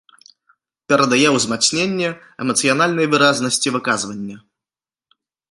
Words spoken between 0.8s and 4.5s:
Перадае ўзмацненне эмацыянальнай выразнасці выказвання.